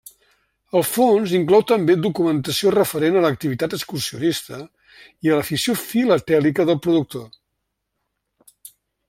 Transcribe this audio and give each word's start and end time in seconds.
El 0.77 0.83
fons 0.91 1.33
inclou 1.39 1.61
també 1.71 1.95
documentació 2.05 2.71
referent 2.75 3.19
a 3.19 3.23
l'activitat 3.25 3.75
excursionista 3.79 4.59
i 5.29 5.33
a 5.35 5.37
l'afició 5.41 5.77
filatèlica 5.83 6.67
del 6.73 6.81
productor. 6.89 7.29